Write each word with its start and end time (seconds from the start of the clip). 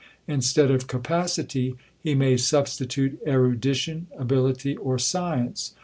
Instead 0.25 0.71
of 0.71 0.87
capacity, 0.87 1.75
he 2.01 2.15
may 2.15 2.35
substitute 2.35 3.19
erudition, 3.27 4.07
ability, 4.17 4.75
or 4.75 4.97
science. 4.97 5.75